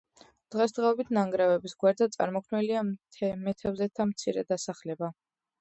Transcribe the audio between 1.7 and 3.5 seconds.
გვერდზე წარმოქმნილია